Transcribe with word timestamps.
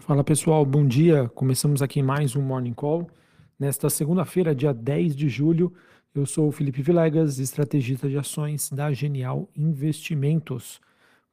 Fala 0.00 0.24
pessoal, 0.24 0.64
bom 0.64 0.84
dia. 0.84 1.28
Começamos 1.28 1.82
aqui 1.82 2.02
mais 2.02 2.34
um 2.34 2.40
Morning 2.40 2.72
Call. 2.72 3.08
Nesta 3.58 3.90
segunda-feira, 3.90 4.54
dia 4.54 4.72
10 4.72 5.14
de 5.14 5.28
julho, 5.28 5.72
eu 6.14 6.24
sou 6.24 6.48
o 6.48 6.52
Felipe 6.52 6.80
Vilegas, 6.80 7.38
estrategista 7.38 8.08
de 8.08 8.16
ações 8.16 8.70
da 8.70 8.90
Genial 8.92 9.46
Investimentos. 9.54 10.80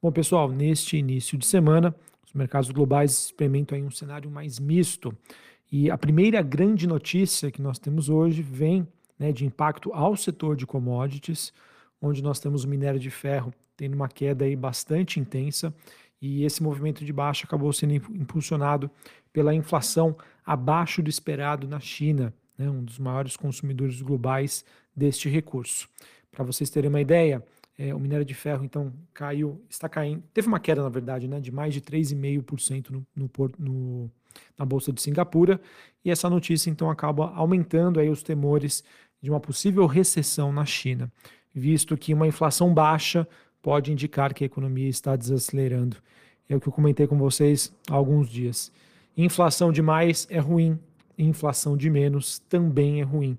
Bom 0.01 0.11
pessoal, 0.11 0.49
neste 0.51 0.97
início 0.97 1.37
de 1.37 1.45
semana, 1.45 1.95
os 2.25 2.33
mercados 2.33 2.69
globais 2.69 3.11
experimentam 3.11 3.79
um 3.79 3.89
cenário 3.89 4.29
mais 4.29 4.59
misto. 4.59 5.17
E 5.71 5.89
a 5.89 5.97
primeira 5.97 6.41
grande 6.41 6.85
notícia 6.85 7.49
que 7.49 7.61
nós 7.61 7.79
temos 7.79 8.09
hoje 8.09 8.41
vem 8.41 8.85
né, 9.17 9.31
de 9.31 9.45
impacto 9.45 9.93
ao 9.93 10.15
setor 10.15 10.57
de 10.57 10.67
commodities, 10.67 11.53
onde 12.01 12.21
nós 12.21 12.37
temos 12.39 12.65
o 12.65 12.67
minério 12.67 12.99
de 12.99 13.09
ferro 13.09 13.51
tendo 13.77 13.93
uma 13.93 14.09
queda 14.09 14.43
aí 14.43 14.55
bastante 14.55 15.19
intensa 15.19 15.73
e 16.21 16.43
esse 16.43 16.61
movimento 16.61 17.05
de 17.05 17.13
baixa 17.13 17.45
acabou 17.45 17.71
sendo 17.71 17.93
impulsionado 17.93 18.89
pela 19.31 19.53
inflação 19.53 20.15
abaixo 20.45 21.01
do 21.01 21.09
esperado 21.09 21.67
na 21.67 21.79
China, 21.79 22.33
né, 22.57 22.69
um 22.69 22.83
dos 22.83 22.97
maiores 22.97 23.37
consumidores 23.37 24.01
globais 24.01 24.65
deste 24.95 25.29
recurso. 25.29 25.87
Para 26.31 26.43
vocês 26.43 26.69
terem 26.69 26.89
uma 26.89 27.01
ideia, 27.01 27.43
é, 27.77 27.93
o 27.93 27.99
minério 27.99 28.25
de 28.25 28.33
ferro 28.33 28.65
então 28.65 28.91
caiu, 29.13 29.61
está 29.69 29.87
caindo, 29.87 30.23
teve 30.33 30.47
uma 30.47 30.59
queda 30.59 30.81
na 30.81 30.89
verdade, 30.89 31.27
né, 31.27 31.39
de 31.39 31.51
mais 31.51 31.73
de 31.73 31.81
3,5% 31.81 32.89
no, 32.89 33.05
no, 33.15 33.29
no, 33.59 34.11
na 34.57 34.65
bolsa 34.65 34.91
de 34.91 35.01
Singapura, 35.01 35.61
e 36.03 36.09
essa 36.09 36.29
notícia 36.29 36.69
então 36.69 36.89
acaba 36.89 37.31
aumentando 37.35 37.99
aí 37.99 38.09
os 38.09 38.23
temores 38.23 38.83
de 39.21 39.29
uma 39.29 39.39
possível 39.39 39.85
recessão 39.85 40.51
na 40.51 40.65
China, 40.65 41.11
visto 41.53 41.95
que 41.95 42.13
uma 42.13 42.27
inflação 42.27 42.73
baixa 42.73 43.27
pode 43.61 43.91
indicar 43.91 44.33
que 44.33 44.43
a 44.43 44.47
economia 44.47 44.89
está 44.89 45.15
desacelerando. 45.15 45.97
É 46.49 46.55
o 46.55 46.61
que 46.61 46.67
eu 46.67 46.73
comentei 46.73 47.07
com 47.07 47.17
vocês 47.17 47.73
há 47.89 47.93
alguns 47.93 48.29
dias. 48.29 48.71
Inflação 49.15 49.71
demais 49.71 50.27
é 50.29 50.39
ruim, 50.39 50.79
inflação 51.17 51.75
de 51.75 51.89
menos 51.89 52.39
também 52.47 53.01
é 53.01 53.03
ruim. 53.03 53.37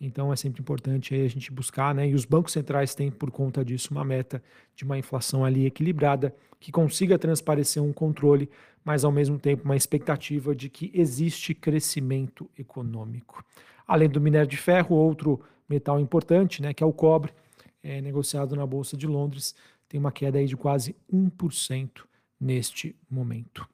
Então 0.00 0.32
é 0.32 0.36
sempre 0.36 0.60
importante 0.60 1.14
a 1.14 1.28
gente 1.28 1.52
buscar, 1.52 1.94
né? 1.94 2.08
E 2.08 2.14
os 2.14 2.24
bancos 2.24 2.52
centrais 2.52 2.94
têm 2.94 3.10
por 3.10 3.30
conta 3.30 3.64
disso 3.64 3.88
uma 3.92 4.04
meta 4.04 4.42
de 4.74 4.82
uma 4.82 4.98
inflação 4.98 5.44
ali 5.44 5.66
equilibrada, 5.66 6.34
que 6.58 6.72
consiga 6.72 7.18
transparecer 7.18 7.82
um 7.82 7.92
controle, 7.92 8.48
mas 8.84 9.04
ao 9.04 9.12
mesmo 9.12 9.38
tempo 9.38 9.64
uma 9.64 9.76
expectativa 9.76 10.54
de 10.54 10.68
que 10.68 10.90
existe 10.94 11.54
crescimento 11.54 12.48
econômico. 12.58 13.44
Além 13.86 14.08
do 14.08 14.20
minério 14.20 14.48
de 14.48 14.56
ferro, 14.56 14.96
outro 14.96 15.40
metal 15.68 16.00
importante, 16.00 16.62
né, 16.62 16.72
que 16.72 16.82
é 16.82 16.86
o 16.86 16.92
cobre, 16.92 17.32
é, 17.82 18.00
negociado 18.00 18.56
na 18.56 18.66
Bolsa 18.66 18.96
de 18.96 19.06
Londres, 19.06 19.54
tem 19.88 20.00
uma 20.00 20.12
queda 20.12 20.38
aí 20.38 20.46
de 20.46 20.56
quase 20.56 20.96
1% 21.12 22.09
neste 22.40 22.96
momento. 23.10 23.68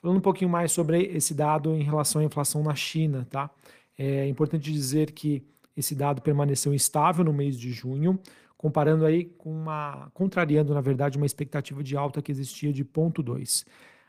Falando 0.00 0.18
um 0.18 0.22
pouquinho 0.22 0.50
mais 0.50 0.72
sobre 0.72 1.02
esse 1.04 1.34
dado 1.34 1.74
em 1.74 1.82
relação 1.82 2.20
à 2.20 2.24
inflação 2.24 2.62
na 2.62 2.74
China, 2.74 3.26
tá? 3.30 3.50
É 3.98 4.26
importante 4.26 4.72
dizer 4.72 5.12
que 5.12 5.44
esse 5.76 5.94
dado 5.94 6.22
permaneceu 6.22 6.74
estável 6.74 7.24
no 7.24 7.32
mês 7.32 7.58
de 7.58 7.70
junho, 7.70 8.18
comparando 8.56 9.04
aí 9.04 9.24
com 9.24 9.50
uma, 9.50 10.10
contrariando 10.12 10.74
na 10.74 10.80
verdade 10.80 11.16
uma 11.16 11.26
expectativa 11.26 11.82
de 11.82 11.96
alta 11.96 12.22
que 12.22 12.32
existia 12.32 12.72
de 12.72 12.84
0,2. 12.84 13.66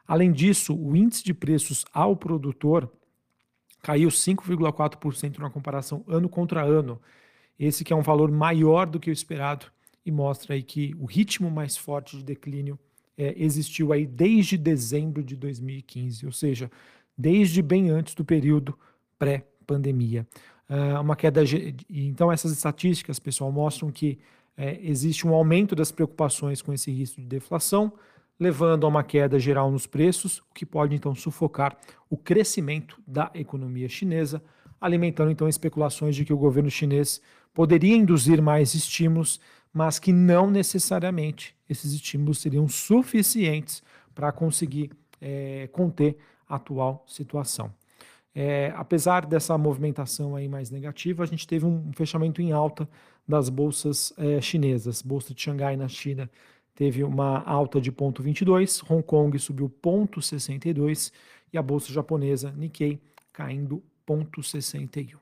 Além 0.07 0.31
disso, 0.31 0.75
o 0.75 0.95
índice 0.95 1.23
de 1.23 1.33
preços 1.33 1.85
ao 1.93 2.15
produtor 2.15 2.91
caiu 3.81 4.09
5,4% 4.09 5.39
na 5.39 5.49
comparação 5.49 6.03
ano 6.07 6.29
contra 6.29 6.61
ano, 6.61 7.01
esse 7.57 7.83
que 7.83 7.93
é 7.93 7.95
um 7.95 8.01
valor 8.01 8.31
maior 8.31 8.85
do 8.87 8.99
que 8.99 9.09
o 9.09 9.13
esperado 9.13 9.67
e 10.05 10.11
mostra 10.11 10.55
aí 10.55 10.63
que 10.63 10.93
o 10.99 11.05
ritmo 11.05 11.49
mais 11.49 11.77
forte 11.77 12.17
de 12.17 12.23
declínio 12.23 12.77
é, 13.17 13.33
existiu 13.37 13.93
aí 13.93 14.05
desde 14.05 14.57
dezembro 14.57 15.23
de 15.23 15.35
2015, 15.35 16.25
ou 16.25 16.31
seja, 16.31 16.71
desde 17.17 17.61
bem 17.61 17.89
antes 17.89 18.15
do 18.15 18.25
período 18.25 18.77
pré-pandemia. 19.19 20.27
Uh, 20.69 21.01
uma 21.01 21.15
queda. 21.15 21.41
Então, 21.89 22.31
essas 22.31 22.51
estatísticas, 22.51 23.19
pessoal, 23.19 23.51
mostram 23.51 23.91
que 23.91 24.17
é, 24.57 24.79
existe 24.81 25.27
um 25.27 25.33
aumento 25.33 25.75
das 25.75 25.91
preocupações 25.91 26.61
com 26.61 26.73
esse 26.73 26.91
risco 26.91 27.19
de 27.19 27.27
deflação, 27.27 27.91
levando 28.39 28.85
a 28.85 28.89
uma 28.89 29.03
queda 29.03 29.37
geral 29.37 29.69
nos 29.69 29.85
preços, 29.85 30.39
o 30.39 30.53
que 30.53 30.65
pode 30.65 30.95
então 30.95 31.13
sufocar 31.13 31.77
o 32.09 32.17
crescimento 32.17 32.99
da 33.05 33.29
economia 33.35 33.87
chinesa, 33.87 34.41
alimentando 34.79 35.29
então 35.29 35.47
especulações 35.47 36.15
de 36.15 36.25
que 36.25 36.33
o 36.33 36.37
governo 36.37 36.69
chinês 36.69 37.21
poderia 37.53 37.95
induzir 37.95 38.41
mais 38.41 38.73
estímulos, 38.73 39.39
mas 39.73 39.99
que 39.99 40.11
não 40.11 40.49
necessariamente 40.49 41.55
esses 41.69 41.93
estímulos 41.93 42.39
seriam 42.39 42.67
suficientes 42.67 43.81
para 44.13 44.31
conseguir 44.31 44.91
é, 45.19 45.69
conter 45.71 46.17
a 46.47 46.55
atual 46.55 47.03
situação. 47.07 47.73
É, 48.33 48.73
apesar 48.75 49.25
dessa 49.25 49.57
movimentação 49.57 50.35
aí 50.35 50.47
mais 50.47 50.69
negativa, 50.69 51.23
a 51.23 51.27
gente 51.27 51.45
teve 51.45 51.65
um 51.65 51.91
fechamento 51.93 52.41
em 52.41 52.51
alta 52.51 52.87
das 53.27 53.49
bolsas 53.49 54.13
é, 54.17 54.39
chinesas. 54.41 55.01
Bolsa 55.01 55.33
de 55.33 55.41
Xangai 55.41 55.75
na 55.75 55.87
China 55.87 56.29
teve 56.73 57.03
uma 57.03 57.43
alta 57.43 57.79
de 57.79 57.91
0,22, 57.91 58.83
Hong 58.89 59.03
Kong 59.03 59.37
subiu 59.37 59.69
0,62 59.83 61.11
e 61.51 61.57
a 61.57 61.61
bolsa 61.61 61.91
japonesa 61.91 62.51
Nikkei 62.51 63.01
caindo 63.33 63.83
0,61. 64.07 65.17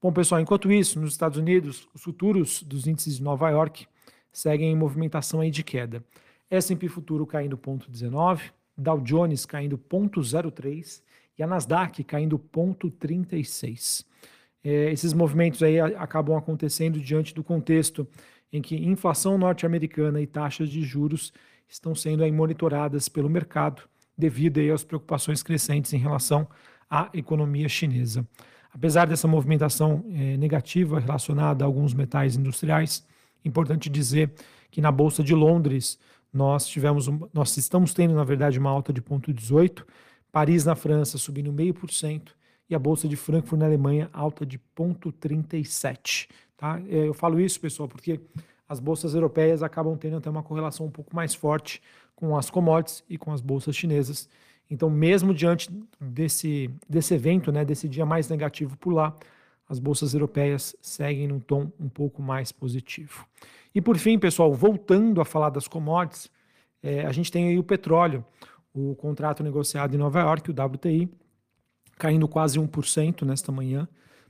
Bom, 0.00 0.12
pessoal, 0.12 0.40
enquanto 0.40 0.70
isso, 0.70 1.00
nos 1.00 1.10
Estados 1.10 1.36
Unidos, 1.38 1.88
os 1.92 2.02
futuros 2.02 2.62
dos 2.62 2.86
índices 2.86 3.16
de 3.16 3.22
Nova 3.22 3.50
York 3.50 3.84
seguem 4.30 4.70
em 4.70 4.76
movimentação 4.76 5.40
aí 5.40 5.50
de 5.50 5.64
queda. 5.64 6.04
S&P 6.48 6.86
futuro 6.88 7.26
caindo 7.26 7.58
0,19, 7.58 8.52
Dow 8.76 9.00
Jones 9.00 9.44
caindo 9.44 9.76
0,03 9.76 11.02
e 11.36 11.42
a 11.42 11.48
Nasdaq 11.48 12.04
caindo 12.04 12.38
0,36. 12.38 14.06
É, 14.62 14.92
esses 14.92 15.12
movimentos 15.12 15.64
aí 15.64 15.80
acabam 15.80 16.36
acontecendo 16.36 17.00
diante 17.00 17.34
do 17.34 17.42
contexto 17.42 18.06
em 18.52 18.62
que 18.62 18.76
inflação 18.76 19.36
norte-americana 19.36 20.20
e 20.20 20.28
taxas 20.28 20.68
de 20.68 20.80
juros 20.80 21.32
estão 21.68 21.92
sendo 21.92 22.22
aí 22.22 22.30
monitoradas 22.30 23.08
pelo 23.08 23.28
mercado 23.28 23.82
devido 24.16 24.58
aí 24.60 24.70
às 24.70 24.84
preocupações 24.84 25.42
crescentes 25.42 25.92
em 25.92 25.98
relação 25.98 26.48
à 26.88 27.10
economia 27.12 27.68
chinesa. 27.68 28.24
Apesar 28.72 29.06
dessa 29.06 29.26
movimentação 29.26 30.04
é, 30.10 30.36
negativa 30.36 31.00
relacionada 31.00 31.64
a 31.64 31.66
alguns 31.66 31.94
metais 31.94 32.36
industriais, 32.36 33.04
importante 33.44 33.88
dizer 33.88 34.32
que 34.70 34.80
na 34.80 34.92
Bolsa 34.92 35.22
de 35.22 35.34
Londres 35.34 35.98
nós 36.32 36.66
tivemos, 36.66 37.08
nós 37.32 37.56
estamos 37.56 37.94
tendo, 37.94 38.14
na 38.14 38.24
verdade, 38.24 38.58
uma 38.58 38.70
alta 38.70 38.92
de 38.92 39.00
0,18, 39.00 39.84
Paris 40.30 40.64
na 40.64 40.74
França 40.74 41.16
subindo 41.16 41.50
0,5% 41.52 42.32
e 42.68 42.74
a 42.74 42.78
Bolsa 42.78 43.08
de 43.08 43.16
Frankfurt 43.16 43.58
na 43.58 43.66
Alemanha 43.66 44.10
alta 44.12 44.44
de 44.44 44.58
0,37. 44.76 46.28
Tá? 46.56 46.80
É, 46.88 47.08
eu 47.08 47.14
falo 47.14 47.40
isso, 47.40 47.58
pessoal, 47.58 47.88
porque 47.88 48.20
as 48.68 48.78
bolsas 48.78 49.14
europeias 49.14 49.62
acabam 49.62 49.96
tendo 49.96 50.18
até 50.18 50.28
uma 50.28 50.42
correlação 50.42 50.86
um 50.86 50.90
pouco 50.90 51.16
mais 51.16 51.34
forte 51.34 51.80
com 52.14 52.36
as 52.36 52.50
commodities 52.50 53.02
e 53.08 53.16
com 53.16 53.32
as 53.32 53.40
bolsas 53.40 53.74
chinesas. 53.74 54.28
Então, 54.70 54.90
mesmo 54.90 55.32
diante 55.32 55.70
desse, 56.00 56.70
desse 56.88 57.14
evento, 57.14 57.50
né, 57.50 57.64
desse 57.64 57.88
dia 57.88 58.04
mais 58.04 58.28
negativo 58.28 58.76
por 58.76 58.92
lá, 58.92 59.16
as 59.68 59.78
bolsas 59.78 60.14
europeias 60.14 60.74
seguem 60.80 61.28
num 61.28 61.40
tom 61.40 61.70
um 61.78 61.88
pouco 61.88 62.22
mais 62.22 62.52
positivo. 62.52 63.26
E 63.74 63.80
por 63.80 63.96
fim, 63.98 64.18
pessoal, 64.18 64.52
voltando 64.52 65.20
a 65.20 65.24
falar 65.24 65.50
das 65.50 65.68
commodities, 65.68 66.30
é, 66.82 67.04
a 67.04 67.12
gente 67.12 67.30
tem 67.30 67.48
aí 67.48 67.58
o 67.58 67.64
petróleo, 67.64 68.24
o 68.74 68.94
contrato 68.94 69.42
negociado 69.42 69.94
em 69.94 69.98
Nova 69.98 70.20
York, 70.20 70.50
o 70.50 70.54
WTI, 70.54 71.08
caindo 71.98 72.28
quase 72.28 72.58
1% 72.58 73.22
nesta 73.22 73.50
manhã, 73.50 73.88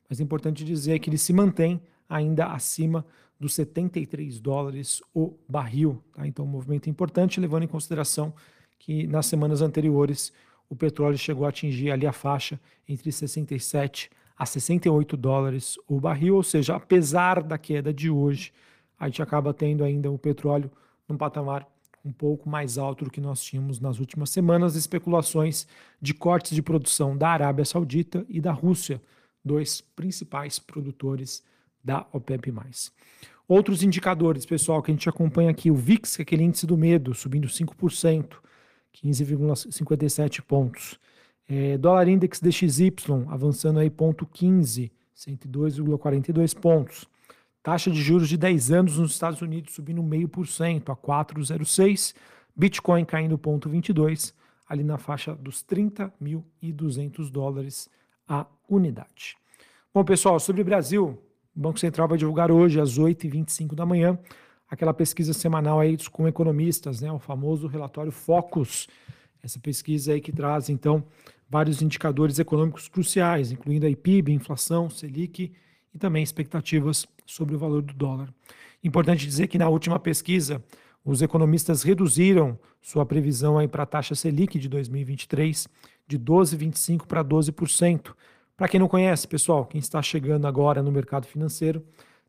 mas 0.09 0.21
é 0.21 0.23
importante 0.23 0.65
dizer 0.65 0.99
que 0.99 1.11
ele 1.11 1.19
se 1.19 1.33
mantém 1.33 1.81
ainda 2.09 2.47
acima 2.47 3.05
dos 3.39 3.55
73 3.55 4.41
dólares 4.41 5.03
o 5.15 5.35
barril. 5.49 6.03
Tá? 6.15 6.27
Então, 6.27 6.45
um 6.45 6.49
movimento 6.49 6.89
importante, 6.89 7.39
levando 7.39 7.65
em 7.65 7.69
consideração 7.69 8.35
que 8.79 9.07
nas 9.07 9.27
semanas 9.27 9.61
anteriores 9.61 10.33
o 10.69 10.77
petróleo 10.77 11.19
chegou 11.19 11.47
a 11.47 11.49
atingir 11.49 11.91
ali 11.91 12.07
a 12.07 12.13
faixa 12.13 12.61
entre 12.89 13.11
67 13.11 14.11
a 14.37 14.47
68 14.47 15.17
dólares 15.17 15.77
o 15.89 16.01
barril, 16.01 16.37
ou 16.37 16.43
seja, 16.43 16.77
apesar 16.77 17.43
da 17.43 17.59
queda 17.59 17.93
de 17.93 18.09
hoje, 18.09 18.53
a 18.99 19.07
gente 19.07 19.21
acaba 19.23 19.53
tendo 19.53 19.83
ainda 19.83 20.11
o 20.11 20.19
petróleo 20.19 20.71
num 21.09 21.17
patamar 21.17 21.67
um 22.05 22.13
pouco 22.13 22.49
mais 22.49 22.79
alto 22.79 23.05
do 23.05 23.11
que 23.11 23.21
nós 23.21 23.43
tínhamos 23.43 23.81
nas 23.81 23.99
últimas 23.99 24.31
semanas, 24.31 24.77
especulações 24.77 25.67
de 26.01 26.15
cortes 26.15 26.55
de 26.55 26.63
produção 26.63 27.17
da 27.17 27.29
Arábia 27.29 27.65
Saudita 27.65 28.25
e 28.29 28.41
da 28.41 28.53
Rússia, 28.53 29.03
dois 29.45 29.81
principais 29.81 30.59
produtores 30.59 31.43
da 31.83 32.07
OPEP+. 32.13 32.53
Outros 33.47 33.83
indicadores, 33.83 34.47
pessoal, 34.47 34.83
que 34.83 34.91
a 34.91 34.95
gente 34.95 35.09
acompanha 35.09 35.51
aqui, 35.51 35.71
o 35.71 35.75
VIX, 35.75 36.17
que 36.17 36.23
é 36.23 36.25
aquele 36.25 36.45
índice 36.45 36.67
do 36.67 36.77
medo, 36.77 37.15
subindo 37.15 37.49
5%, 37.49 38.37
15,57 39.05 40.43
pontos. 40.43 40.99
É, 41.49 41.79
dólar 41.79 42.09
index 42.09 42.41
DXY 42.41 42.93
avançando 43.29 43.79
aí 43.79 43.89
ponto 43.89 44.27
15, 44.27 44.93
102,42 45.17 46.59
pontos. 46.59 47.09
Taxa 47.63 47.91
de 47.91 48.01
juros 48.01 48.29
de 48.29 48.37
10 48.37 48.71
anos 48.71 48.99
nos 48.99 49.13
Estados 49.13 49.41
Unidos 49.43 49.75
subindo 49.75 50.03
meio 50.03 50.29
por 50.29 50.47
cento 50.47 50.93
a 50.93 50.97
4,06. 50.97 52.15
Bitcoin 52.55 53.05
caindo 53.05 53.39
ponto 53.39 53.69
22 53.69 54.35
ali 54.69 54.85
na 54.85 54.99
faixa 54.99 55.35
dos 55.35 55.65
30.200 55.65 57.31
dólares 57.31 57.89
a 58.29 58.47
unidade. 58.69 59.37
Bom, 59.95 60.05
pessoal, 60.05 60.39
sobre 60.39 60.61
o 60.61 60.65
Brasil, 60.65 61.19
o 61.57 61.61
Banco 61.61 61.81
Central 61.81 62.07
vai 62.07 62.19
divulgar 62.19 62.53
hoje, 62.53 62.79
às 62.79 62.99
8h25 62.99 63.75
da 63.75 63.87
manhã, 63.87 64.19
aquela 64.69 64.93
pesquisa 64.93 65.33
semanal 65.33 65.81
aí 65.81 65.97
com 66.11 66.29
economistas, 66.29 67.01
né, 67.01 67.11
o 67.11 67.19
famoso 67.19 67.67
relatório 67.67 68.13
Focus. 68.13 68.87
Essa 69.43 69.59
pesquisa 69.59 70.13
aí 70.13 70.21
que 70.21 70.33
traz, 70.33 70.69
então, 70.69 71.05
vários 71.49 71.81
indicadores 71.81 72.39
econômicos 72.39 72.89
cruciais, 72.89 73.51
incluindo 73.51 73.87
a 73.87 73.97
PIB, 73.97 74.33
inflação, 74.33 74.91
Selic 74.91 75.53
e 75.95 75.99
também 75.99 76.23
expectativas 76.23 77.07
sobre 77.25 77.55
o 77.55 77.59
valor 77.59 77.83
do 77.83 77.95
dólar. 77.95 78.33
Importante 78.83 79.25
dizer 79.25 79.47
que 79.47 79.59
na 79.59 79.69
última 79.69 79.99
pesquisa, 79.99 80.63
os 81.05 81.23
economistas 81.23 81.83
reduziram 81.83 82.59
sua 82.83 83.07
previsão 83.07 83.57
para 83.69 83.85
a 83.85 83.87
taxa 83.87 84.15
Selic 84.15 84.59
de 84.59 84.69
2023 84.69 85.69
de 86.07 86.19
12,25% 86.19 87.07
para 87.07 87.25
12%, 87.25 88.15
para 88.57 88.69
quem 88.69 88.81
não 88.81 88.89
conhece, 88.89 89.29
pessoal, 89.29 89.65
quem 89.65 89.79
está 89.79 90.03
chegando 90.03 90.47
agora 90.47 90.83
no 90.83 90.91
mercado 90.91 91.27
financeiro, 91.27 91.85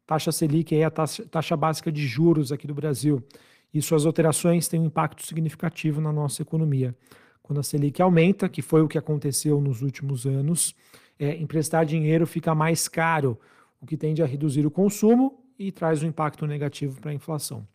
taxa 0.09 0.31
Selic 0.31 0.75
é 0.75 0.83
a 0.83 0.89
taxa, 0.89 1.23
taxa 1.29 1.55
básica 1.55 1.91
de 1.91 2.07
juros 2.07 2.51
aqui 2.51 2.65
do 2.65 2.73
Brasil. 2.73 3.23
E 3.71 3.79
suas 3.79 4.07
alterações 4.07 4.67
têm 4.67 4.79
um 4.79 4.85
impacto 4.85 5.23
significativo 5.23 6.01
na 6.01 6.11
nossa 6.11 6.41
economia. 6.41 6.95
Quando 7.43 7.59
a 7.59 7.63
Selic 7.63 8.01
aumenta, 8.01 8.49
que 8.49 8.63
foi 8.63 8.81
o 8.81 8.87
que 8.87 8.97
aconteceu 8.97 9.61
nos 9.61 9.83
últimos 9.83 10.25
anos, 10.25 10.75
é, 11.19 11.37
emprestar 11.37 11.85
dinheiro 11.85 12.25
fica 12.25 12.55
mais 12.55 12.87
caro, 12.87 13.39
o 13.79 13.85
que 13.85 13.95
tende 13.95 14.23
a 14.23 14.25
reduzir 14.25 14.65
o 14.65 14.71
consumo 14.71 15.43
e 15.59 15.71
traz 15.71 16.01
um 16.01 16.07
impacto 16.07 16.47
negativo 16.47 16.99
para 16.99 17.11
a 17.11 17.13
inflação. 17.13 17.67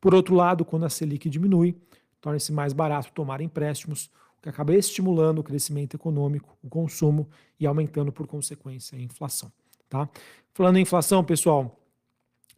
Por 0.00 0.14
outro 0.14 0.34
lado, 0.34 0.64
quando 0.64 0.86
a 0.86 0.88
Selic 0.88 1.28
diminui, 1.28 1.76
torna-se 2.22 2.52
mais 2.52 2.72
barato 2.72 3.12
tomar 3.12 3.42
empréstimos, 3.42 4.10
que 4.40 4.48
acaba 4.48 4.74
estimulando 4.74 5.40
o 5.40 5.42
crescimento 5.44 5.94
econômico, 5.94 6.56
o 6.62 6.70
consumo 6.70 7.28
e 7.60 7.66
aumentando, 7.66 8.10
por 8.10 8.26
consequência, 8.26 8.96
a 8.96 9.00
inflação. 9.00 9.52
Tá? 9.90 10.08
Falando 10.54 10.78
em 10.78 10.82
inflação, 10.82 11.22
pessoal, 11.22 11.81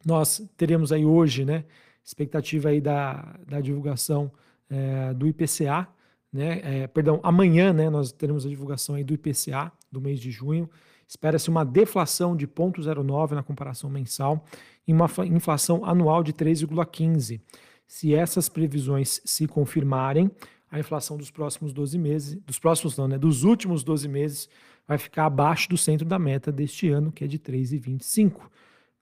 nós 0.05 0.41
teremos 0.55 0.91
aí 0.91 1.05
hoje, 1.05 1.43
né, 1.43 1.65
expectativa 2.03 2.69
aí 2.69 2.79
da, 2.79 3.35
da 3.47 3.59
divulgação 3.59 4.31
é, 4.69 5.13
do 5.13 5.27
IPCA, 5.27 5.87
né, 6.31 6.61
é, 6.63 6.87
perdão, 6.87 7.19
amanhã, 7.23 7.73
né, 7.73 7.89
nós 7.89 8.11
teremos 8.11 8.45
a 8.45 8.49
divulgação 8.49 8.95
aí 8.95 9.03
do 9.03 9.13
IPCA 9.13 9.71
do 9.91 9.99
mês 9.99 10.19
de 10.19 10.29
junho. 10.29 10.69
Espera-se 11.07 11.49
uma 11.49 11.63
deflação 11.63 12.35
de 12.35 12.47
0,09 12.47 13.31
na 13.31 13.43
comparação 13.43 13.89
mensal 13.89 14.43
e 14.87 14.93
uma 14.93 15.07
inflação 15.25 15.85
anual 15.85 16.23
de 16.23 16.33
3,15. 16.33 17.41
Se 17.87 18.13
essas 18.13 18.49
previsões 18.49 19.21
se 19.23 19.47
confirmarem, 19.47 20.29
a 20.69 20.79
inflação 20.79 21.15
dos 21.15 21.31
próximos 21.31 21.71
12 21.71 21.97
meses, 21.97 22.35
dos 22.41 22.59
próximos 22.59 22.97
não, 22.97 23.07
né, 23.07 23.17
dos 23.17 23.43
últimos 23.43 23.83
12 23.83 24.07
meses, 24.07 24.49
vai 24.87 24.97
ficar 24.97 25.25
abaixo 25.25 25.69
do 25.69 25.77
centro 25.77 26.05
da 26.05 26.19
meta 26.19 26.51
deste 26.51 26.89
ano, 26.89 27.11
que 27.11 27.23
é 27.23 27.27
de 27.27 27.39
3,25. 27.39 28.41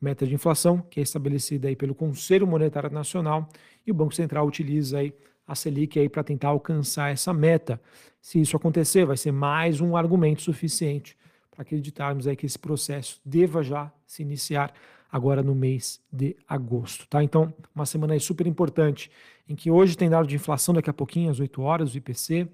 Meta 0.04 0.28
de 0.28 0.36
inflação, 0.36 0.80
que 0.90 1.00
é 1.00 1.04
estabelecida 1.04 1.70
aí 1.70 1.78
pelo 1.78 1.96
Conselho 1.96 2.46
Monetário 2.46 2.90
Nacional, 2.90 3.48
e 3.88 3.92
o 3.92 3.94
Banco 3.94 4.14
Central 4.14 4.46
utiliza 4.46 4.98
aí 4.98 5.14
a 5.48 5.56
Selic 5.56 5.98
aí 5.98 6.10
para 6.10 6.22
tentar 6.22 6.50
alcançar 6.50 7.10
essa 7.10 7.32
meta. 7.32 7.80
Se 8.22 8.38
isso 8.42 8.58
acontecer, 8.58 9.06
vai 9.06 9.16
ser 9.16 9.32
mais 9.32 9.80
um 9.80 9.96
argumento 9.96 10.42
suficiente 10.42 11.18
para 11.50 11.62
acreditarmos 11.62 12.28
aí 12.28 12.36
que 12.36 12.46
esse 12.46 12.60
processo 12.60 13.22
deva 13.24 13.64
já 13.64 13.90
se 14.06 14.22
iniciar 14.22 14.74
agora 15.10 15.42
no 15.42 15.56
mês 15.56 16.02
de 16.12 16.36
agosto, 16.50 17.08
tá? 17.08 17.24
Então, 17.24 17.54
uma 17.74 17.86
semana 17.86 18.14
aí 18.14 18.20
super 18.20 18.46
importante, 18.46 19.10
em 19.48 19.56
que 19.56 19.72
hoje 19.72 19.96
tem 19.96 20.10
dado 20.10 20.28
de 20.28 20.36
inflação 20.36 20.76
daqui 20.76 20.90
a 20.90 20.94
pouquinho, 20.94 21.32
às 21.32 21.40
8 21.40 21.62
horas, 21.62 21.94
o 21.94 21.98
IPC. 21.98 22.46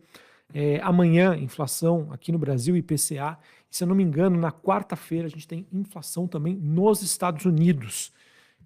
É, 0.54 0.80
amanhã, 0.82 1.36
inflação 1.36 2.08
aqui 2.12 2.32
no 2.32 2.40
Brasil, 2.40 2.76
IPCA. 2.76 3.38
E, 3.70 3.76
se 3.76 3.84
eu 3.84 3.88
não 3.88 3.96
me 3.96 4.04
engano, 4.04 4.40
na 4.40 4.52
quarta-feira 4.52 5.28
a 5.28 5.30
gente 5.30 5.48
tem 5.48 5.68
inflação 5.72 6.28
também 6.28 6.56
nos 6.56 7.02
Estados 7.02 7.46
Unidos. 7.46 8.12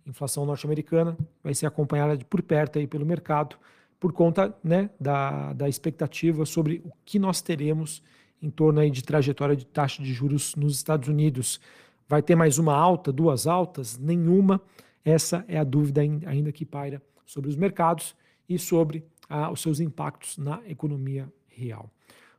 Inflação 0.06 0.46
norte-americana 0.46 1.18
vai 1.44 1.54
ser 1.54 1.66
acompanhada 1.66 2.18
de, 2.18 2.26
por 2.26 2.42
perto 2.42 2.80
aí 2.80 2.88
pelo 2.88 3.06
mercado, 3.06 3.58
por 4.00 4.12
conta 4.12 4.56
né, 4.64 4.90
da, 5.00 5.54
da 5.54 5.70
expectativa 5.70 6.46
sobre 6.46 6.82
o 6.86 6.92
que 7.06 7.18
nós 7.18 7.42
teremos 7.42 8.04
em 8.42 8.50
torno 8.50 8.82
aí 8.82 8.92
de 8.92 9.02
trajetória 9.02 9.56
de 9.56 9.66
taxa 9.66 10.04
de 10.04 10.14
juros 10.14 10.56
nos 10.56 10.76
Estados 10.76 11.08
Unidos. 11.08 11.60
Vai 12.08 12.22
ter 12.22 12.36
mais 12.36 12.58
uma 12.58 12.76
alta, 12.76 13.12
duas 13.12 13.48
altas? 13.48 13.98
Nenhuma. 13.98 14.62
Essa 15.06 15.46
é 15.48 15.58
a 15.58 15.64
dúvida 15.64 16.02
ainda 16.02 16.52
que 16.52 16.66
paira 16.66 17.02
sobre 17.26 17.50
os 17.50 17.56
mercados 17.56 18.16
e 18.48 18.60
sobre 18.60 19.06
ah, 19.30 19.50
os 19.50 19.62
seus 19.62 19.80
impactos 19.80 20.38
na 20.38 20.62
economia 20.68 21.32
real. 21.56 21.90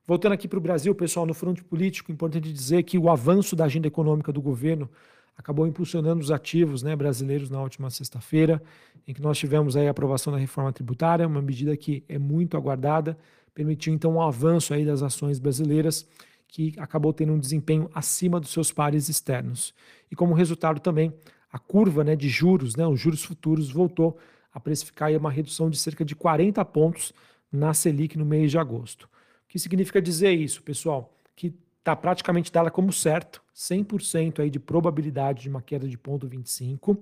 Voltando 0.07 0.33
aqui 0.33 0.47
para 0.47 0.59
o 0.59 0.63
Brasil, 0.63 0.95
pessoal, 0.95 1.25
no 1.25 1.33
fronte 1.33 1.65
político, 1.65 2.13
importante 2.13 2.53
dizer 2.53 2.83
que 2.83 2.99
o 2.99 3.09
avanço 3.09 3.57
da 3.57 3.65
agenda 3.65 3.89
econômica 3.89 4.31
do 4.31 4.43
governo 4.43 4.89
acabou 5.37 5.67
impulsionando 5.67 6.21
os 6.21 6.31
ativos 6.31 6.83
né, 6.83 6.95
brasileiros 6.95 7.51
na 7.51 7.61
última 7.61 7.91
sexta-feira, 7.91 8.63
em 9.07 9.15
que 9.15 9.23
nós 9.23 9.39
tivemos 9.39 9.77
aí 9.77 9.89
a 9.89 9.91
aprovação 9.91 10.33
da 10.33 10.39
reforma 10.39 10.73
tributária, 10.73 11.27
uma 11.27 11.43
medida 11.43 11.77
que 11.77 12.05
é 12.09 12.19
muito 12.19 12.57
aguardada, 12.57 13.19
permitiu 13.55 13.95
então 13.95 14.15
um 14.15 14.23
avanço 14.23 14.75
aí 14.75 14.85
das 14.85 15.03
ações 15.03 15.39
brasileiras 15.39 16.07
que 16.47 16.73
acabou 16.79 17.13
tendo 17.13 17.33
um 17.33 17.39
desempenho 17.39 17.91
acima 17.95 18.39
dos 18.39 18.51
seus 18.51 18.71
pares 18.71 19.09
externos. 19.09 19.75
E 20.11 20.15
como 20.15 20.35
resultado 20.35 20.81
também, 20.81 21.13
a 21.53 21.59
curva 21.59 22.05
né, 22.05 22.15
de 22.15 22.29
juros, 22.29 22.77
né, 22.77 22.87
os 22.87 23.01
juros 23.01 23.25
futuros, 23.25 23.71
voltou 23.71 24.19
a 24.53 24.61
precificar 24.61 25.11
uma 25.13 25.31
redução 25.31 25.69
de 25.69 25.77
cerca 25.77 26.05
de 26.05 26.15
40 26.15 26.65
pontos 26.67 27.13
na 27.55 27.73
Selic 27.73 28.19
no 28.19 28.25
mês 28.25 28.51
de 28.51 28.59
agosto. 28.59 29.05
O 29.05 29.09
que 29.49 29.59
significa 29.59 30.03
dizer 30.03 30.33
isso, 30.33 30.63
pessoal? 30.63 31.15
Que 31.37 31.55
está 31.79 31.95
praticamente 31.95 32.51
dada 32.51 32.71
como 32.71 32.93
certo, 32.93 33.43
100% 33.55 34.41
aí 34.41 34.51
de 34.51 34.59
probabilidade 34.59 35.43
de 35.43 35.49
uma 35.49 35.63
queda 35.63 35.89
de 35.89 35.97
0,25 35.97 36.99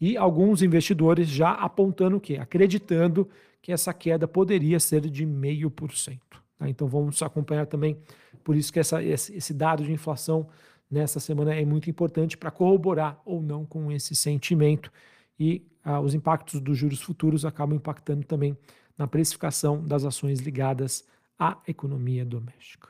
e 0.00 0.16
alguns 0.16 0.62
investidores 0.62 1.28
já 1.28 1.52
apontando 1.52 2.16
o 2.16 2.20
quê? 2.20 2.36
Acreditando 2.36 3.28
que 3.62 3.72
essa 3.72 3.94
queda 3.94 4.28
poderia 4.28 4.78
ser 4.78 5.00
de 5.08 5.24
0,5%. 5.24 6.18
Tá? 6.58 6.68
Então 6.68 6.86
vamos 6.86 7.22
acompanhar 7.22 7.66
também 7.66 7.96
por 8.42 8.54
isso 8.56 8.72
que 8.72 8.78
essa, 8.78 9.02
esse 9.02 9.54
dado 9.54 9.82
de 9.84 9.92
inflação 9.92 10.46
nessa 10.90 11.18
semana 11.18 11.54
é 11.54 11.64
muito 11.64 11.88
importante 11.88 12.36
para 12.36 12.50
corroborar 12.50 13.18
ou 13.24 13.40
não 13.40 13.64
com 13.64 13.90
esse 13.90 14.14
sentimento. 14.14 14.92
E 15.40 15.62
ah, 15.82 16.00
os 16.00 16.14
impactos 16.14 16.60
dos 16.60 16.76
juros 16.76 17.00
futuros 17.00 17.44
acabam 17.44 17.76
impactando 17.76 18.24
também 18.24 18.56
na 18.96 19.06
precificação 19.06 19.84
das 19.84 20.04
ações 20.04 20.40
ligadas 20.40 21.04
à 21.38 21.58
economia 21.66 22.24
doméstica. 22.24 22.88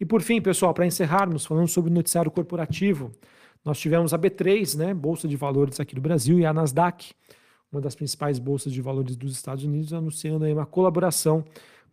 E 0.00 0.04
por 0.04 0.22
fim, 0.22 0.40
pessoal, 0.40 0.74
para 0.74 0.86
encerrarmos, 0.86 1.44
falando 1.44 1.68
sobre 1.68 1.90
o 1.90 1.94
noticiário 1.94 2.30
corporativo, 2.30 3.12
nós 3.64 3.78
tivemos 3.78 4.12
a 4.12 4.18
B3, 4.18 4.76
né, 4.76 4.92
Bolsa 4.94 5.28
de 5.28 5.36
Valores 5.36 5.78
aqui 5.78 5.94
do 5.94 6.00
Brasil, 6.00 6.40
e 6.40 6.46
a 6.46 6.52
Nasdaq, 6.52 7.12
uma 7.70 7.80
das 7.80 7.94
principais 7.94 8.38
bolsas 8.38 8.72
de 8.72 8.82
valores 8.82 9.16
dos 9.16 9.32
Estados 9.32 9.64
Unidos, 9.64 9.92
anunciando 9.92 10.44
aí 10.44 10.52
uma 10.52 10.66
colaboração 10.66 11.44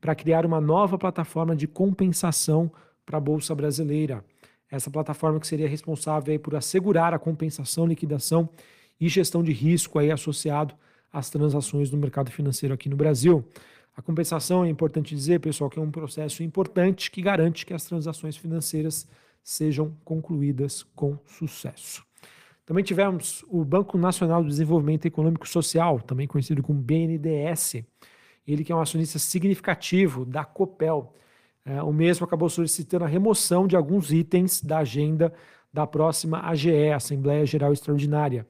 para 0.01 0.15
criar 0.15 0.45
uma 0.45 0.59
nova 0.59 0.97
plataforma 0.97 1.55
de 1.55 1.67
compensação 1.67 2.71
para 3.05 3.17
a 3.17 3.21
Bolsa 3.21 3.53
Brasileira. 3.53 4.23
Essa 4.71 4.89
plataforma 4.89 5.39
que 5.39 5.47
seria 5.47 5.67
responsável 5.67 6.31
aí 6.31 6.39
por 6.39 6.55
assegurar 6.55 7.13
a 7.13 7.19
compensação, 7.19 7.85
liquidação 7.85 8.49
e 8.99 9.07
gestão 9.07 9.41
de 9.41 9.51
risco 9.51 9.97
aí 9.97 10.11
associado 10.11 10.75
às 11.11 11.29
transações 11.29 11.91
no 11.91 11.97
mercado 11.97 12.31
financeiro 12.31 12.73
aqui 12.73 12.89
no 12.89 12.95
Brasil. 12.95 13.45
A 13.95 14.01
compensação 14.01 14.63
é 14.63 14.69
importante 14.69 15.15
dizer, 15.15 15.39
pessoal, 15.39 15.69
que 15.69 15.79
é 15.79 15.81
um 15.81 15.91
processo 15.91 16.43
importante 16.43 17.11
que 17.11 17.21
garante 17.21 17.65
que 17.65 17.73
as 17.73 17.83
transações 17.83 18.37
financeiras 18.37 19.07
sejam 19.43 19.95
concluídas 20.05 20.83
com 20.95 21.17
sucesso. 21.25 22.03
Também 22.65 22.83
tivemos 22.83 23.43
o 23.49 23.65
Banco 23.65 23.97
Nacional 23.97 24.43
de 24.43 24.49
Desenvolvimento 24.49 25.05
Econômico 25.05 25.47
Social, 25.47 25.99
também 25.99 26.27
conhecido 26.27 26.61
como 26.61 26.79
BNDES, 26.79 27.83
ele 28.47 28.63
que 28.63 28.71
é 28.71 28.75
um 28.75 28.81
acionista 28.81 29.17
significativo 29.17 30.23
da 30.23 30.45
Copel, 30.45 31.13
é, 31.65 31.83
o 31.83 31.91
mesmo 31.91 32.25
acabou 32.25 32.49
solicitando 32.49 33.05
a 33.05 33.07
remoção 33.07 33.67
de 33.67 33.75
alguns 33.75 34.11
itens 34.11 34.61
da 34.61 34.79
agenda 34.79 35.33
da 35.71 35.85
próxima 35.85 36.39
AGE, 36.47 36.91
Assembleia 36.91 37.45
Geral 37.45 37.71
Extraordinária. 37.71 38.47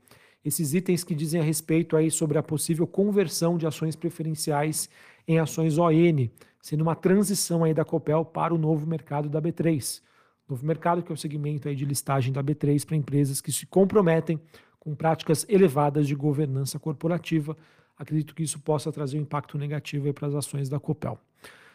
Esses 0.50 0.74
itens 0.74 1.04
que 1.04 1.14
dizem 1.14 1.40
a 1.40 1.44
respeito 1.44 1.96
aí 1.96 2.10
sobre 2.10 2.36
a 2.36 2.42
possível 2.42 2.88
conversão 2.88 3.56
de 3.56 3.68
ações 3.68 3.96
preferenciais 3.96 4.90
em 5.28 5.38
ações 5.38 5.78
ON, 5.78 6.28
sendo 6.60 6.82
uma 6.82 6.96
transição 6.96 7.64
aí 7.64 7.72
da 7.72 7.86
Copel 7.86 8.26
para 8.26 8.52
o 8.52 8.58
novo 8.58 8.88
mercado 8.88 9.30
da 9.30 9.40
B3. 9.40 10.02
Novo 10.50 10.66
mercado 10.66 11.04
que 11.04 11.12
é 11.12 11.14
o 11.14 11.18
segmento 11.18 11.70
aí 11.70 11.76
de 11.76 11.86
listagem 11.86 12.34
da 12.34 12.44
B3 12.44 12.84
para 12.84 12.96
empresas 12.96 13.40
que 13.40 13.52
se 13.52 13.68
comprometem 13.68 14.42
com 14.80 14.96
práticas 14.96 15.46
elevadas 15.48 16.08
de 16.08 16.16
governança 16.16 16.80
corporativa. 16.80 17.56
Acredito 17.96 18.34
que 18.34 18.42
isso 18.42 18.58
possa 18.58 18.92
trazer 18.92 19.20
um 19.20 19.22
impacto 19.22 19.56
negativo 19.56 20.12
para 20.16 20.30
as 20.30 20.34
ações 20.34 20.68
da 20.68 20.80
Copel. 20.80 21.20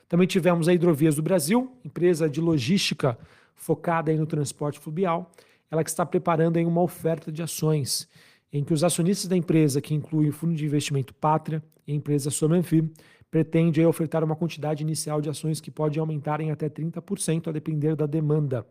Também 0.08 0.26
tivemos 0.26 0.66
a 0.66 0.74
Hidrovias 0.74 1.14
do 1.14 1.22
Brasil, 1.22 1.70
empresa 1.84 2.28
de 2.28 2.40
logística 2.40 3.16
focada 3.54 4.12
no 4.14 4.26
transporte 4.26 4.80
fluvial, 4.80 5.30
ela 5.70 5.84
que 5.84 5.90
está 5.90 6.04
preparando 6.04 6.58
uma 6.58 6.82
oferta 6.82 7.30
de 7.30 7.40
ações 7.40 8.08
em 8.54 8.62
que 8.62 8.72
os 8.72 8.84
acionistas 8.84 9.26
da 9.26 9.36
empresa, 9.36 9.80
que 9.80 9.92
incluem 9.92 10.28
o 10.28 10.32
Fundo 10.32 10.54
de 10.54 10.64
Investimento 10.64 11.12
Pátria 11.12 11.60
e 11.84 11.92
a 11.92 11.94
empresa 11.94 12.30
Somanfi, 12.30 12.88
pretende 13.28 13.84
ofertar 13.84 14.22
uma 14.22 14.36
quantidade 14.36 14.80
inicial 14.80 15.20
de 15.20 15.28
ações 15.28 15.60
que 15.60 15.72
pode 15.72 15.98
aumentar 15.98 16.40
em 16.40 16.52
até 16.52 16.68
30% 16.68 17.48
a 17.48 17.52
depender 17.52 17.96
da 17.96 18.06
demanda. 18.06 18.64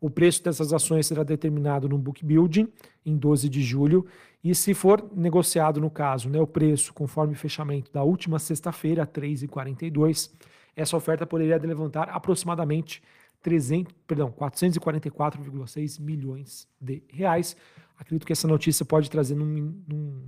O 0.00 0.08
preço 0.08 0.44
dessas 0.44 0.72
ações 0.72 1.08
será 1.08 1.24
determinado 1.24 1.88
no 1.88 1.98
book 1.98 2.24
building 2.24 2.68
em 3.04 3.16
12 3.16 3.48
de 3.48 3.60
julho 3.60 4.06
e 4.42 4.54
se 4.54 4.72
for 4.72 5.04
negociado 5.12 5.80
no 5.80 5.90
caso, 5.90 6.30
né, 6.30 6.40
o 6.40 6.46
preço 6.46 6.94
conforme 6.94 7.32
o 7.32 7.36
fechamento 7.36 7.90
da 7.92 8.04
última 8.04 8.38
sexta-feira, 8.38 9.04
3,42, 9.04 10.30
essa 10.76 10.96
oferta 10.96 11.26
poderia 11.26 11.56
levantar 11.56 12.08
aproximadamente 12.08 13.02
300, 13.44 13.94
perdão, 14.06 14.32
444,6 14.32 16.00
milhões 16.00 16.66
de 16.80 17.02
reais. 17.10 17.54
Acredito 17.96 18.26
que 18.26 18.32
essa 18.32 18.48
notícia 18.48 18.86
pode 18.86 19.10
trazer 19.10 19.34
num, 19.34 19.74
num, 19.86 20.22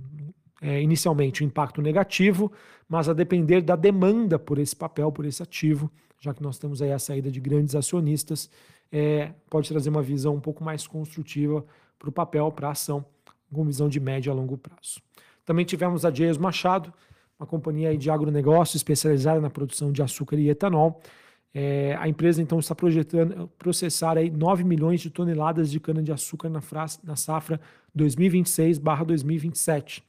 é, 0.61 0.79
inicialmente 0.81 1.43
um 1.43 1.47
impacto 1.47 1.81
negativo, 1.81 2.51
mas 2.87 3.09
a 3.09 3.13
depender 3.13 3.61
da 3.61 3.75
demanda 3.75 4.37
por 4.37 4.59
esse 4.59 4.75
papel, 4.75 5.11
por 5.11 5.25
esse 5.25 5.41
ativo, 5.41 5.91
já 6.19 6.31
que 6.31 6.43
nós 6.43 6.59
temos 6.59 6.79
aí 6.79 6.91
a 6.91 6.99
saída 6.99 7.31
de 7.31 7.39
grandes 7.39 7.73
acionistas, 7.73 8.51
é, 8.91 9.33
pode 9.49 9.67
trazer 9.67 9.89
uma 9.89 10.03
visão 10.03 10.35
um 10.35 10.39
pouco 10.39 10.63
mais 10.63 10.85
construtiva 10.85 11.65
para 11.97 12.09
o 12.09 12.11
papel, 12.11 12.51
para 12.51 12.67
a 12.67 12.71
ação, 12.71 13.03
com 13.51 13.65
visão 13.65 13.89
de 13.89 13.99
médio 13.99 14.31
a 14.31 14.35
longo 14.35 14.59
prazo. 14.59 15.01
Também 15.43 15.65
tivemos 15.65 16.05
a 16.05 16.11
Dias 16.11 16.37
Machado, 16.37 16.93
uma 17.39 17.47
companhia 17.47 17.97
de 17.97 18.11
agronegócio 18.11 18.77
especializada 18.77 19.41
na 19.41 19.49
produção 19.49 19.91
de 19.91 20.03
açúcar 20.03 20.37
e 20.37 20.49
etanol. 20.49 21.01
É, 21.59 21.97
a 21.99 22.07
empresa 22.07 22.39
então 22.39 22.59
está 22.59 22.75
projetando 22.75 23.49
processar 23.57 24.15
aí 24.15 24.29
9 24.29 24.63
milhões 24.63 25.01
de 25.01 25.09
toneladas 25.09 25.71
de 25.71 25.79
cana-de-açúcar 25.79 26.49
na, 26.49 26.61
na 27.03 27.15
safra 27.15 27.59
2026/2027. 27.97 30.03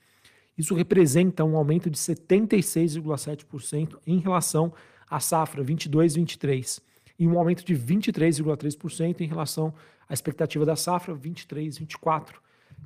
Isso 0.58 0.74
representa 0.74 1.42
um 1.44 1.56
aumento 1.56 1.88
de 1.88 1.96
76,7% 1.96 3.96
em 4.06 4.18
relação 4.18 4.74
à 5.08 5.18
safra 5.20 5.64
22/23 5.64 6.82
e 7.18 7.26
um 7.26 7.38
aumento 7.38 7.64
de 7.64 7.74
23,3% 7.74 9.22
em 9.22 9.26
relação 9.26 9.72
à 10.06 10.12
expectativa 10.12 10.66
da 10.66 10.76
safra 10.76 11.14
23/24. 11.14 12.42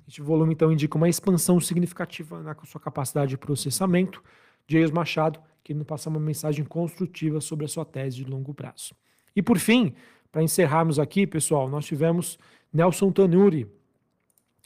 Este 0.07 0.23
volume 0.23 0.52
então 0.52 0.71
indica 0.71 0.97
uma 0.97 1.09
expansão 1.09 1.59
significativa 1.59 2.40
na 2.40 2.54
sua 2.64 2.81
capacidade 2.81 3.31
de 3.31 3.37
processamento. 3.37 4.23
James 4.66 4.90
Machado 4.90 5.40
querendo 5.62 5.85
passar 5.85 6.11
uma 6.11 6.21
mensagem 6.21 6.64
construtiva 6.64 7.40
sobre 7.40 7.64
a 7.64 7.69
sua 7.69 7.85
tese 7.85 8.16
de 8.16 8.25
longo 8.25 8.52
prazo. 8.52 8.95
E 9.35 9.42
por 9.42 9.59
fim, 9.59 9.95
para 10.31 10.42
encerrarmos 10.42 10.99
aqui, 10.99 11.26
pessoal, 11.26 11.69
nós 11.69 11.87
tivemos 11.87 12.38
Nelson 12.73 13.12
Tanuri, 13.12 13.69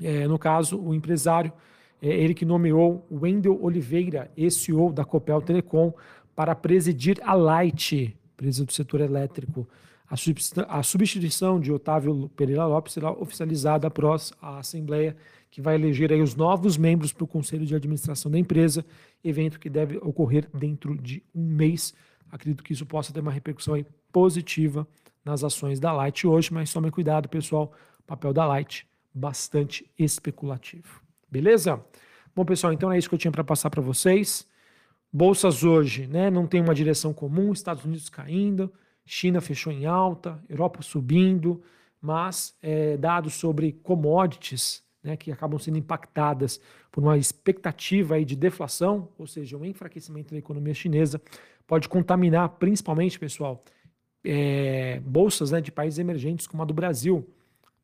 é, 0.02 0.26
no 0.26 0.38
caso, 0.38 0.78
o 0.78 0.94
empresário, 0.94 1.52
é, 2.00 2.08
ele 2.08 2.34
que 2.34 2.44
nomeou 2.44 3.06
Wendel 3.10 3.58
Oliveira, 3.62 4.30
CEO 4.50 4.92
da 4.92 5.04
Copel 5.04 5.40
Telecom, 5.40 5.92
para 6.34 6.54
presidir 6.54 7.18
a 7.22 7.34
Light, 7.34 8.16
empresa 8.34 8.64
do 8.64 8.72
setor 8.72 9.00
elétrico. 9.00 9.66
A 10.68 10.82
substituição 10.84 11.58
de 11.58 11.72
Otávio 11.72 12.30
Pereira 12.36 12.64
Lopes 12.64 12.92
será 12.92 13.10
oficializada 13.10 13.88
após 13.88 14.32
a 14.40 14.58
Assembleia, 14.58 15.16
que 15.50 15.60
vai 15.60 15.74
eleger 15.74 16.12
aí 16.12 16.20
os 16.20 16.34
novos 16.36 16.76
membros 16.76 17.12
para 17.12 17.24
o 17.24 17.26
Conselho 17.26 17.66
de 17.66 17.74
Administração 17.74 18.30
da 18.30 18.38
empresa, 18.38 18.84
evento 19.28 19.58
que 19.58 19.68
deve 19.68 19.96
ocorrer 19.98 20.48
dentro 20.54 20.96
de 20.96 21.22
um 21.34 21.44
mês. 21.44 21.94
Acredito 22.30 22.62
que 22.62 22.72
isso 22.72 22.86
possa 22.86 23.12
ter 23.12 23.20
uma 23.20 23.32
repercussão 23.32 23.84
positiva 24.12 24.86
nas 25.24 25.42
ações 25.42 25.80
da 25.80 25.92
Light 25.92 26.26
hoje, 26.26 26.52
mas 26.52 26.72
tome 26.72 26.90
cuidado, 26.90 27.28
pessoal. 27.28 27.72
Papel 28.06 28.32
da 28.32 28.46
Light 28.46 28.86
bastante 29.12 29.90
especulativo. 29.98 31.00
Beleza? 31.30 31.82
Bom, 32.34 32.44
pessoal, 32.44 32.72
então 32.72 32.92
é 32.92 32.98
isso 32.98 33.08
que 33.08 33.14
eu 33.14 33.18
tinha 33.18 33.32
para 33.32 33.42
passar 33.42 33.70
para 33.70 33.80
vocês. 33.80 34.46
Bolsas 35.12 35.64
hoje, 35.64 36.06
né, 36.06 36.30
não 36.30 36.46
tem 36.46 36.60
uma 36.60 36.74
direção 36.74 37.14
comum, 37.14 37.52
Estados 37.52 37.84
Unidos 37.84 38.08
caindo, 38.08 38.70
China 39.06 39.40
fechou 39.40 39.72
em 39.72 39.86
alta, 39.86 40.42
Europa 40.48 40.82
subindo, 40.82 41.62
mas 42.00 42.54
é, 42.60 42.96
dados 42.96 43.34
sobre 43.34 43.72
commodities, 43.72 44.82
né, 45.06 45.16
que 45.16 45.30
acabam 45.30 45.58
sendo 45.58 45.78
impactadas 45.78 46.60
por 46.90 47.02
uma 47.02 47.16
expectativa 47.16 48.16
aí 48.16 48.24
de 48.24 48.34
deflação, 48.34 49.08
ou 49.16 49.26
seja, 49.26 49.56
um 49.56 49.64
enfraquecimento 49.64 50.32
da 50.32 50.38
economia 50.38 50.74
chinesa, 50.74 51.22
pode 51.66 51.88
contaminar 51.88 52.48
principalmente, 52.50 53.18
pessoal, 53.18 53.64
é, 54.24 55.00
bolsas 55.00 55.52
né, 55.52 55.60
de 55.60 55.70
países 55.70 56.00
emergentes 56.00 56.46
como 56.48 56.62
a 56.62 56.66
do 56.66 56.74
Brasil, 56.74 57.24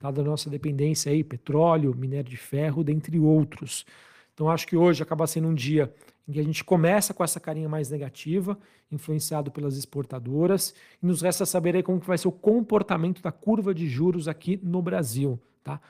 dada 0.00 0.20
a 0.20 0.24
nossa 0.24 0.50
dependência 0.50 1.12
aí, 1.12 1.22
petróleo, 1.22 1.94
minério 1.94 2.28
de 2.28 2.36
ferro, 2.36 2.82
dentre 2.82 3.18
outros. 3.20 3.86
Então 4.34 4.50
acho 4.50 4.66
que 4.66 4.76
hoje 4.76 5.02
acaba 5.02 5.26
sendo 5.26 5.46
um 5.46 5.54
dia 5.54 5.94
em 6.26 6.32
que 6.32 6.40
a 6.40 6.42
gente 6.42 6.64
começa 6.64 7.14
com 7.14 7.22
essa 7.22 7.38
carinha 7.38 7.68
mais 7.68 7.88
negativa, 7.88 8.58
influenciado 8.90 9.50
pelas 9.50 9.76
exportadoras, 9.76 10.74
e 11.00 11.06
nos 11.06 11.22
resta 11.22 11.46
saber 11.46 11.76
aí 11.76 11.82
como 11.82 12.00
que 12.00 12.06
vai 12.06 12.18
ser 12.18 12.28
o 12.28 12.32
comportamento 12.32 13.22
da 13.22 13.30
curva 13.30 13.72
de 13.72 13.88
juros 13.88 14.26
aqui 14.26 14.58
no 14.62 14.82
Brasil, 14.82 15.40
tá? 15.62 15.80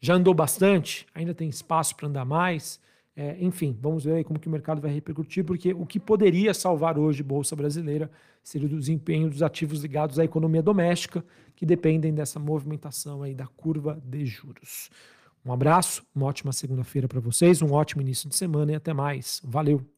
Já 0.00 0.14
andou 0.14 0.32
bastante, 0.34 1.06
ainda 1.14 1.34
tem 1.34 1.48
espaço 1.48 1.96
para 1.96 2.08
andar 2.08 2.24
mais, 2.24 2.80
é, 3.16 3.36
enfim, 3.40 3.76
vamos 3.80 4.04
ver 4.04 4.22
como 4.22 4.38
que 4.38 4.46
o 4.46 4.50
mercado 4.50 4.80
vai 4.80 4.92
repercutir, 4.92 5.44
porque 5.44 5.72
o 5.72 5.84
que 5.84 5.98
poderia 5.98 6.54
salvar 6.54 6.96
hoje 6.96 7.22
a 7.22 7.24
Bolsa 7.24 7.56
Brasileira 7.56 8.08
seria 8.44 8.68
o 8.68 8.78
desempenho 8.78 9.28
dos 9.28 9.42
ativos 9.42 9.82
ligados 9.82 10.20
à 10.20 10.24
economia 10.24 10.62
doméstica, 10.62 11.24
que 11.56 11.66
dependem 11.66 12.14
dessa 12.14 12.38
movimentação 12.38 13.24
aí 13.24 13.34
da 13.34 13.48
curva 13.48 14.00
de 14.04 14.24
juros. 14.24 14.88
Um 15.44 15.52
abraço, 15.52 16.06
uma 16.14 16.26
ótima 16.26 16.52
segunda-feira 16.52 17.08
para 17.08 17.18
vocês, 17.18 17.60
um 17.60 17.72
ótimo 17.72 18.02
início 18.02 18.28
de 18.28 18.36
semana 18.36 18.70
e 18.70 18.74
até 18.76 18.94
mais. 18.94 19.40
Valeu! 19.44 19.97